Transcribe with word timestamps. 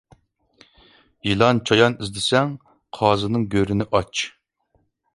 يىلان-چايان 1.27 1.97
ئىزدىسەڭ، 1.99 2.57
قازىنىڭ 3.01 3.49
گۆرىنى 3.55 3.91
ئاچ. 3.99 4.29